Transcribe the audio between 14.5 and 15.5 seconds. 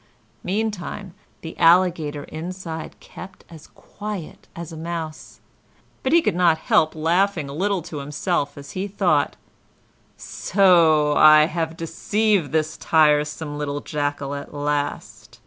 last.